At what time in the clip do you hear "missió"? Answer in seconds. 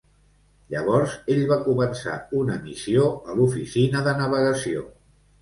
2.65-3.05